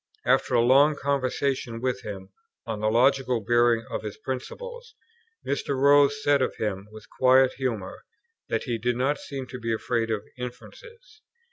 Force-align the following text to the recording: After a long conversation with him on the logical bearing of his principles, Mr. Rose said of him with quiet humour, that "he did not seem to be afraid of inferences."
After 0.25 0.55
a 0.55 0.61
long 0.63 0.95
conversation 0.95 1.79
with 1.79 2.01
him 2.01 2.29
on 2.65 2.79
the 2.79 2.89
logical 2.89 3.39
bearing 3.39 3.85
of 3.91 4.01
his 4.01 4.17
principles, 4.17 4.95
Mr. 5.45 5.79
Rose 5.79 6.23
said 6.23 6.41
of 6.41 6.55
him 6.55 6.87
with 6.91 7.07
quiet 7.19 7.53
humour, 7.57 8.03
that 8.49 8.63
"he 8.63 8.79
did 8.79 8.95
not 8.95 9.19
seem 9.19 9.45
to 9.45 9.59
be 9.59 9.71
afraid 9.71 10.09
of 10.09 10.23
inferences." 10.39 11.21